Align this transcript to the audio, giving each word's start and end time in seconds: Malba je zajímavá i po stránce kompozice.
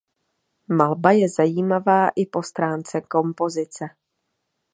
Malba 0.67 1.11
je 1.11 1.29
zajímavá 1.29 2.09
i 2.09 2.25
po 2.25 2.43
stránce 2.43 3.01
kompozice. 3.01 3.85